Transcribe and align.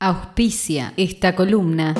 Auspicia 0.00 0.92
esta 0.94 1.34
columna. 1.34 1.92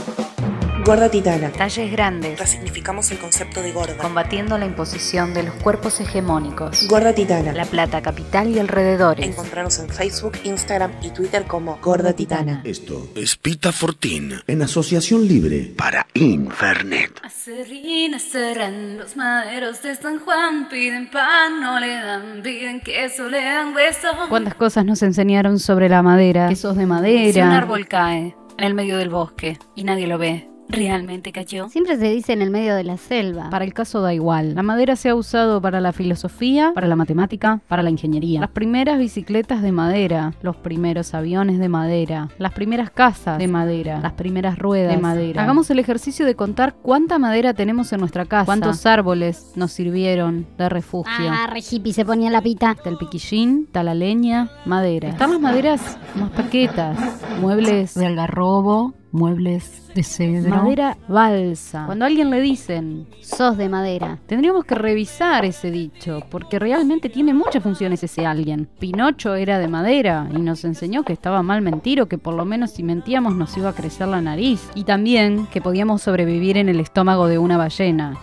Gorda 0.88 1.10
Titana. 1.10 1.50
Talles 1.50 1.92
grandes. 1.92 2.38
Resignificamos 2.38 3.10
el 3.10 3.18
concepto 3.18 3.60
de 3.60 3.72
gorda. 3.72 3.98
Combatiendo 3.98 4.56
la 4.56 4.64
imposición 4.64 5.34
de 5.34 5.42
los 5.42 5.54
cuerpos 5.56 6.00
hegemónicos. 6.00 6.88
Gorda 6.88 7.12
Titana. 7.12 7.52
La 7.52 7.66
Plata, 7.66 8.00
capital 8.00 8.48
y 8.48 8.58
alrededores. 8.58 9.26
Encontrarnos 9.26 9.78
en 9.80 9.90
Facebook, 9.90 10.38
Instagram 10.44 10.92
y 11.02 11.10
Twitter 11.10 11.44
como 11.44 11.76
Gorda 11.82 12.14
Titana. 12.14 12.62
Esto 12.64 13.06
es 13.16 13.36
Pita 13.36 13.70
Fortín 13.70 14.32
en 14.46 14.62
asociación 14.62 15.28
libre 15.28 15.74
para 15.76 16.06
Infernet. 16.14 17.20
Acerrín, 17.22 18.14
acerran 18.14 18.96
los 18.96 19.14
maderos 19.14 19.82
de 19.82 19.94
San 19.94 20.20
Juan, 20.20 20.70
piden 20.70 21.10
pan, 21.10 21.60
no 21.60 21.78
le 21.78 21.96
dan, 21.96 22.40
piden 22.42 22.80
queso, 22.80 23.28
le 23.28 23.44
dan 23.44 23.74
hueso. 23.74 24.08
¿Cuántas 24.30 24.54
cosas 24.54 24.86
nos 24.86 25.02
enseñaron 25.02 25.58
sobre 25.58 25.90
la 25.90 26.02
madera? 26.02 26.48
Quesos 26.48 26.78
de 26.78 26.86
madera. 26.86 27.30
Si 27.30 27.40
un 27.40 27.50
árbol 27.50 27.86
cae 27.86 28.34
en 28.56 28.64
el 28.64 28.72
medio 28.72 28.96
del 28.96 29.10
bosque 29.10 29.58
y 29.74 29.84
nadie 29.84 30.06
lo 30.06 30.16
ve, 30.16 30.48
¿realmente 30.68 31.32
cayó? 31.32 31.68
Siempre 31.68 31.96
se 31.96 32.10
dice 32.10 32.32
en 32.32 32.42
el 32.42 32.50
medio 32.50 32.74
de 32.74 32.84
la 32.84 32.96
selva. 32.96 33.50
Para 33.50 33.64
el 33.64 33.74
caso 33.74 34.00
da 34.00 34.14
igual. 34.14 34.54
La 34.54 34.62
madera 34.62 34.96
se 34.96 35.08
ha 35.08 35.14
usado 35.14 35.60
para 35.60 35.80
la 35.80 35.92
filosofía, 35.92 36.72
para 36.74 36.86
la 36.86 36.96
matemática, 36.96 37.60
para 37.68 37.82
la 37.82 37.90
ingeniería. 37.90 38.40
Las 38.40 38.50
primeras 38.50 38.98
bicicletas 38.98 39.62
de 39.62 39.72
madera, 39.72 40.34
los 40.42 40.56
primeros 40.56 41.14
aviones 41.14 41.58
de 41.58 41.68
madera, 41.68 42.28
las 42.38 42.52
primeras 42.52 42.90
casas 42.90 43.38
de 43.38 43.48
madera, 43.48 44.00
las 44.00 44.12
primeras 44.12 44.58
ruedas 44.58 44.94
de 44.94 45.00
madera. 45.00 45.42
Hagamos 45.42 45.70
el 45.70 45.78
ejercicio 45.78 46.26
de 46.26 46.34
contar 46.34 46.74
cuánta 46.74 47.18
madera 47.18 47.54
tenemos 47.54 47.92
en 47.92 48.00
nuestra 48.00 48.24
casa, 48.24 48.44
cuántos 48.44 48.86
árboles 48.86 49.52
nos 49.56 49.72
sirvieron 49.72 50.46
de 50.56 50.68
refugio. 50.68 51.30
Ah, 51.30 51.48
re 51.50 51.60
hippie 51.60 51.92
se 51.92 52.04
ponía 52.04 52.30
la 52.30 52.42
pita. 52.42 52.72
Está 52.72 52.90
el 52.90 52.98
piquillín, 52.98 53.64
está 53.66 53.82
la 53.82 53.94
leña, 53.94 54.50
madera. 54.64 55.08
Están 55.08 55.30
las 55.30 55.40
maderas 55.40 55.98
más 56.14 56.30
paquetas, 56.30 56.98
muebles 57.40 57.94
de 57.94 58.06
algarrobo, 58.06 58.94
muebles 59.12 59.88
de 59.94 60.02
cedro. 60.02 60.50
Madera 60.50 60.96
balsa. 61.08 61.84
Cuando 61.86 62.04
a 62.04 62.08
alguien 62.08 62.30
le 62.30 62.40
dicen, 62.40 63.06
Sos 63.20 63.56
de 63.56 63.68
madera. 63.68 64.18
tendríamos 64.26 64.64
que 64.64 64.74
revisar 64.74 65.44
ese 65.44 65.70
dicho, 65.70 66.20
porque 66.30 66.58
realmente 66.58 67.08
tiene 67.08 67.34
muchas 67.34 67.62
funciones 67.62 68.02
ese 68.02 68.26
alguien. 68.26 68.68
Pinocho 68.78 69.34
era 69.34 69.58
de 69.58 69.68
madera 69.68 70.28
y 70.34 70.38
nos 70.40 70.64
enseñó 70.64 71.02
que 71.04 71.12
estaba 71.12 71.42
mal 71.42 71.62
mentir 71.62 72.00
o 72.00 72.06
que 72.06 72.18
por 72.18 72.34
lo 72.34 72.44
menos 72.44 72.72
si 72.72 72.82
mentíamos 72.82 73.34
nos 73.34 73.56
iba 73.56 73.70
a 73.70 73.74
crecer 73.74 74.08
la 74.08 74.20
nariz. 74.20 74.68
Y 74.74 74.84
también 74.84 75.46
que 75.46 75.60
podíamos 75.60 76.02
sobrevivir 76.02 76.56
en 76.56 76.68
el 76.68 76.80
estómago 76.80 77.28
de 77.28 77.38
una 77.38 77.56
ballena. 77.56 78.18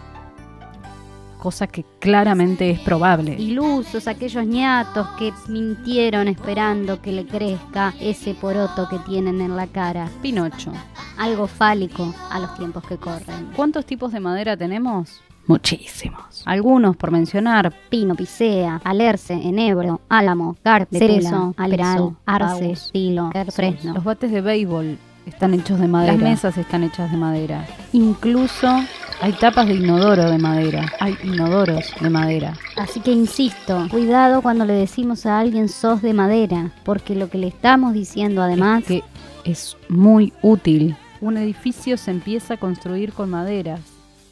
Cosa 1.45 1.67
que 1.67 1.85
claramente 1.99 2.71
es 2.71 2.79
probable. 2.79 3.35
Ilusos, 3.38 4.07
aquellos 4.07 4.43
ñatos 4.47 5.07
que 5.09 5.31
mintieron 5.47 6.27
esperando 6.27 7.03
que 7.03 7.11
le 7.11 7.27
crezca 7.27 7.93
ese 8.02 8.33
poroto 8.33 8.89
que 8.89 8.97
tienen 8.97 9.39
en 9.41 9.55
la 9.55 9.67
cara. 9.67 10.09
Pinocho. 10.23 10.71
Algo 11.19 11.45
fálico 11.45 12.11
a 12.31 12.39
los 12.39 12.55
tiempos 12.55 12.83
que 12.87 12.97
corren. 12.97 13.52
¿Cuántos 13.55 13.85
tipos 13.85 14.11
de 14.11 14.21
madera 14.21 14.57
tenemos? 14.57 15.21
Muchísimos. 15.45 16.41
Algunos 16.47 16.97
por 16.97 17.11
mencionar, 17.11 17.71
Pino, 17.89 18.15
picea, 18.15 18.81
alerce, 18.83 19.33
enebro, 19.33 20.02
álamo, 20.09 20.57
carpe, 20.63 20.97
Betula, 20.97 21.30
cerezo, 21.30 21.53
peral, 21.55 21.87
aliso, 21.87 22.15
arce, 22.25 22.67
paus, 22.69 22.89
tilo, 22.91 23.30
Los 23.35 23.53
fresno. 23.53 24.02
bates 24.02 24.31
de 24.31 24.41
béisbol 24.41 24.97
están 25.27 25.53
hechos 25.53 25.80
de 25.80 25.87
madera. 25.87 26.13
Las 26.13 26.21
mesas 26.21 26.57
están 26.57 26.83
hechas 26.83 27.11
de 27.11 27.17
madera. 27.17 27.67
Incluso 27.93 28.80
hay 29.21 29.33
tapas 29.33 29.67
de 29.67 29.75
inodoro 29.75 30.30
de 30.30 30.38
madera. 30.38 30.85
Hay 30.99 31.17
inodoros 31.23 31.94
de 31.99 32.09
madera. 32.09 32.53
Así 32.75 32.99
que 32.99 33.11
insisto, 33.11 33.88
cuidado 33.89 34.41
cuando 34.41 34.66
le 34.66 34.73
decimos 34.73 35.25
a 35.25 35.39
alguien 35.39 35.69
sos 35.69 36.02
de 36.02 36.13
madera, 36.13 36.71
porque 36.83 37.16
lo 37.16 37.30
que 37.30 37.38
le 37.38 37.47
estamos 37.47 37.93
diciendo 37.93 38.41
además 38.41 38.83
que 38.83 39.03
es 39.43 39.77
muy 39.89 40.33
útil. 40.41 40.95
Un 41.21 41.38
edificio 41.38 41.97
se 41.97 42.11
empieza 42.11 42.55
a 42.55 42.58
construir 42.58 43.13
con 43.13 43.30
maderas 43.30 43.81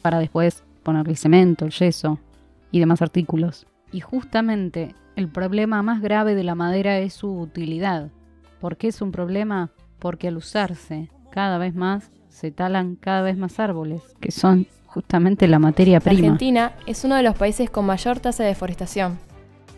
para 0.02 0.18
después 0.18 0.62
ponerle 0.82 1.16
cemento, 1.16 1.64
el 1.64 1.72
yeso 1.72 2.18
y 2.70 2.80
demás 2.80 3.00
artículos. 3.00 3.66
Y 3.90 4.00
justamente 4.00 4.94
el 5.16 5.28
problema 5.28 5.82
más 5.82 6.02
grave 6.02 6.34
de 6.34 6.44
la 6.44 6.54
madera 6.54 6.98
es 6.98 7.14
su 7.14 7.38
utilidad. 7.38 8.10
¿Por 8.60 8.76
qué 8.76 8.88
es 8.88 9.00
un 9.00 9.12
problema? 9.12 9.70
Porque 9.98 10.28
al 10.28 10.36
usarse 10.36 11.08
cada 11.30 11.58
vez 11.58 11.74
más 11.74 12.10
se 12.34 12.50
talan 12.50 12.96
cada 12.96 13.22
vez 13.22 13.36
más 13.36 13.60
árboles, 13.60 14.02
que 14.20 14.32
son 14.32 14.66
justamente 14.86 15.46
la 15.46 15.60
materia 15.60 16.00
prima. 16.00 16.18
Argentina 16.18 16.72
es 16.84 17.04
uno 17.04 17.14
de 17.14 17.22
los 17.22 17.36
países 17.36 17.70
con 17.70 17.86
mayor 17.86 18.18
tasa 18.18 18.42
de 18.42 18.48
deforestación. 18.48 19.18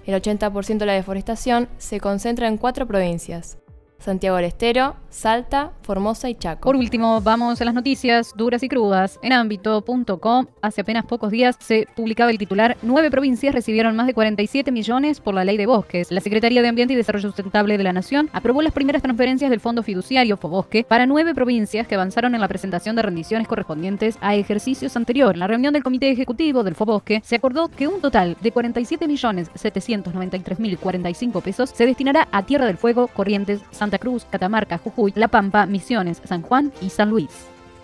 El 0.06 0.20
80% 0.20 0.78
de 0.78 0.86
la 0.86 0.94
deforestación 0.94 1.68
se 1.76 2.00
concentra 2.00 2.48
en 2.48 2.56
cuatro 2.56 2.86
provincias. 2.86 3.58
Santiago 3.98 4.36
del 4.36 4.46
Estero, 4.46 4.96
Salta, 5.10 5.72
Formosa 5.82 6.28
y 6.28 6.34
Chaco. 6.34 6.68
Por 6.68 6.76
último, 6.76 7.20
vamos 7.20 7.60
a 7.60 7.64
las 7.64 7.74
noticias 7.74 8.32
duras 8.36 8.62
y 8.62 8.68
crudas. 8.68 9.18
En 9.22 9.32
ámbito.com, 9.32 10.46
hace 10.60 10.80
apenas 10.80 11.06
pocos 11.06 11.30
días 11.30 11.56
se 11.58 11.86
publicaba 11.96 12.30
el 12.30 12.38
titular 12.38 12.76
Nueve 12.82 13.10
provincias 13.10 13.54
recibieron 13.54 13.96
más 13.96 14.06
de 14.06 14.14
47 14.14 14.70
millones 14.70 15.20
por 15.20 15.34
la 15.34 15.44
ley 15.44 15.56
de 15.56 15.66
bosques. 15.66 16.10
La 16.10 16.20
Secretaría 16.20 16.62
de 16.62 16.68
Ambiente 16.68 16.94
y 16.94 16.96
Desarrollo 16.96 17.28
Sustentable 17.28 17.76
de 17.78 17.84
la 17.84 17.92
Nación 17.92 18.30
aprobó 18.32 18.62
las 18.62 18.72
primeras 18.72 19.02
transferencias 19.02 19.50
del 19.50 19.60
Fondo 19.60 19.82
Fiduciario 19.82 20.36
Fobosque 20.36 20.84
para 20.84 21.06
nueve 21.06 21.34
provincias 21.34 21.86
que 21.86 21.94
avanzaron 21.94 22.34
en 22.34 22.40
la 22.40 22.48
presentación 22.48 22.96
de 22.96 23.02
rendiciones 23.02 23.48
correspondientes 23.48 24.18
a 24.20 24.34
ejercicios 24.34 24.96
anteriores. 24.96 25.34
En 25.34 25.40
la 25.40 25.46
reunión 25.46 25.72
del 25.72 25.82
Comité 25.82 26.10
Ejecutivo 26.10 26.62
del 26.62 26.74
Fobosque 26.74 27.20
se 27.24 27.36
acordó 27.36 27.68
que 27.68 27.88
un 27.88 28.00
total 28.00 28.36
de 28.40 28.52
47 28.52 29.08
millones 29.08 29.50
793.045 29.52 31.42
pesos 31.42 31.70
se 31.70 31.86
destinará 31.86 32.28
a 32.32 32.44
Tierra 32.44 32.66
del 32.66 32.76
Fuego, 32.76 33.08
Corrientes, 33.08 33.60
Santa 33.70 33.95
Cruz, 33.98 34.26
Catamarca, 34.30 34.78
Jujuy, 34.78 35.12
La 35.14 35.28
Pampa, 35.28 35.66
Misiones, 35.66 36.20
San 36.24 36.42
Juan 36.42 36.72
y 36.80 36.90
San 36.90 37.10
Luis. 37.10 37.30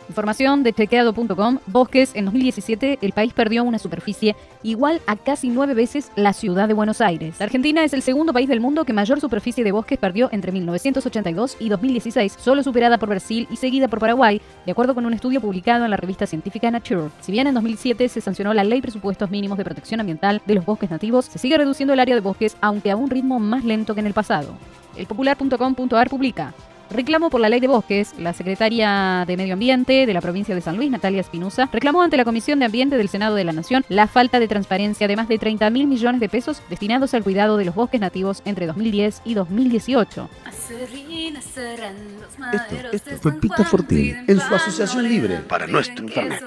Información 0.08 0.62
de 0.62 0.72
chequeado.com. 0.72 1.58
Bosques, 1.66 2.10
en 2.14 2.26
2017 2.26 2.98
el 3.00 3.12
país 3.12 3.32
perdió 3.32 3.64
una 3.64 3.78
superficie 3.78 4.36
igual 4.62 5.00
a 5.06 5.16
casi 5.16 5.48
nueve 5.48 5.74
veces 5.74 6.10
la 6.16 6.32
ciudad 6.32 6.68
de 6.68 6.74
Buenos 6.74 7.00
Aires. 7.00 7.36
La 7.38 7.46
Argentina 7.46 7.82
es 7.84 7.94
el 7.94 8.02
segundo 8.02 8.32
país 8.32 8.48
del 8.48 8.60
mundo 8.60 8.84
que 8.84 8.92
mayor 8.92 9.20
superficie 9.20 9.64
de 9.64 9.72
bosques 9.72 9.98
perdió 9.98 10.28
entre 10.32 10.52
1982 10.52 11.56
y 11.60 11.68
2016, 11.68 12.36
solo 12.38 12.62
superada 12.62 12.98
por 12.98 13.08
Brasil 13.08 13.46
y 13.50 13.56
seguida 13.56 13.88
por 13.88 14.00
Paraguay, 14.00 14.40
de 14.66 14.72
acuerdo 14.72 14.94
con 14.94 15.06
un 15.06 15.14
estudio 15.14 15.40
publicado 15.40 15.84
en 15.84 15.90
la 15.90 15.96
revista 15.96 16.26
científica 16.26 16.70
Nature. 16.70 17.08
Si 17.20 17.32
bien 17.32 17.46
en 17.46 17.54
2007 17.54 18.08
se 18.08 18.20
sancionó 18.20 18.52
la 18.52 18.64
Ley 18.64 18.82
Presupuestos 18.82 19.30
Mínimos 19.30 19.56
de 19.56 19.64
Protección 19.64 20.00
Ambiental 20.00 20.42
de 20.44 20.56
los 20.56 20.66
Bosques 20.66 20.90
Nativos, 20.90 21.26
se 21.26 21.38
sigue 21.38 21.56
reduciendo 21.56 21.94
el 21.94 22.00
área 22.00 22.14
de 22.14 22.20
bosques, 22.20 22.56
aunque 22.60 22.90
a 22.90 22.96
un 22.96 23.08
ritmo 23.08 23.38
más 23.38 23.64
lento 23.64 23.94
que 23.94 24.00
en 24.00 24.08
el 24.08 24.14
pasado. 24.14 24.54
Elpopular.com.ar 24.96 26.08
publica 26.08 26.54
Reclamo 26.92 27.30
por 27.30 27.40
la 27.40 27.48
ley 27.48 27.60
de 27.60 27.68
bosques. 27.68 28.14
La 28.18 28.32
secretaria 28.32 29.24
de 29.26 29.36
Medio 29.36 29.54
Ambiente 29.54 30.04
de 30.06 30.12
la 30.12 30.20
provincia 30.20 30.54
de 30.54 30.60
San 30.60 30.76
Luis, 30.76 30.90
Natalia 30.90 31.20
Espinosa, 31.20 31.68
reclamó 31.72 32.02
ante 32.02 32.16
la 32.16 32.24
Comisión 32.24 32.58
de 32.58 32.66
Ambiente 32.66 32.98
del 32.98 33.08
Senado 33.08 33.34
de 33.34 33.44
la 33.44 33.52
Nación 33.52 33.84
la 33.88 34.06
falta 34.06 34.38
de 34.38 34.48
transparencia 34.48 35.08
de 35.08 35.16
más 35.16 35.28
de 35.28 35.38
30 35.38 35.70
mil 35.70 35.86
millones 35.86 36.20
de 36.20 36.28
pesos 36.28 36.62
destinados 36.68 37.14
al 37.14 37.22
cuidado 37.22 37.56
de 37.56 37.64
los 37.64 37.74
bosques 37.74 38.00
nativos 38.00 38.42
entre 38.44 38.66
2010 38.66 39.22
y 39.24 39.34
2018. 39.34 40.28
Acerrín, 40.44 41.36
acerran 41.36 41.94
los 42.20 42.92
Esto, 42.92 43.10
fue 43.20 43.32
Pita 43.40 43.64
Fortín 43.64 44.24
en 44.28 44.40
su 44.40 44.54
asociación 44.54 45.08
libre 45.08 45.38
para 45.38 45.66
nuestro 45.66 46.04
queso, 46.06 46.46